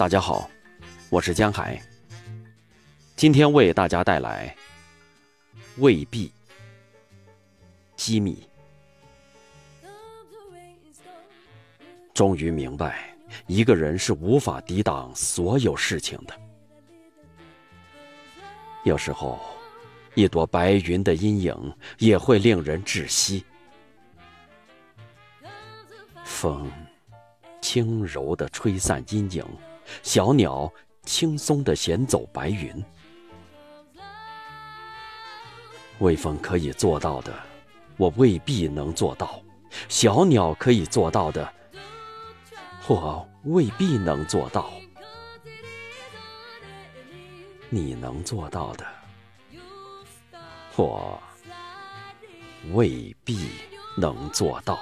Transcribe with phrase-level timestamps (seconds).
[0.00, 0.48] 大家好，
[1.10, 1.78] 我是江海。
[3.16, 4.56] 今天为大家带来
[5.76, 6.32] 未必
[7.96, 8.48] 机密。
[12.14, 13.14] 终于明白，
[13.46, 16.34] 一个人是无法抵挡所有事情的。
[18.84, 19.38] 有时候，
[20.14, 23.44] 一朵白云的阴影也会令人窒息。
[26.24, 26.72] 风
[27.60, 29.44] 轻柔地吹散阴影，
[30.02, 30.72] 小鸟
[31.02, 32.84] 轻松地衔走白云，
[36.00, 37.32] 微风可以做到的，
[37.96, 39.42] 我未必能做到；
[39.88, 41.52] 小鸟可以做到的，
[42.86, 44.70] 我未必能做到；
[47.68, 48.86] 你能做到的，
[50.76, 51.20] 我
[52.72, 53.48] 未必
[53.96, 54.78] 能做到。